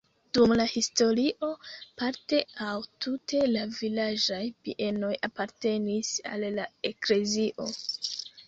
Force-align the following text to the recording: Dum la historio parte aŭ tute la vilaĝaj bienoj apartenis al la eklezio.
Dum 0.35 0.51
la 0.59 0.63
historio 0.69 1.49
parte 2.03 2.39
aŭ 2.69 2.73
tute 3.05 3.41
la 3.51 3.67
vilaĝaj 3.75 4.41
bienoj 4.69 5.13
apartenis 5.31 6.13
al 6.35 6.51
la 6.59 6.67
eklezio. 6.93 7.73